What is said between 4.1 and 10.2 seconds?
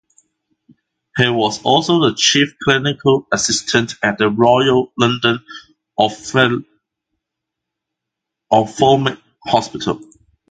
the Royal London Ophthalmic Hospital.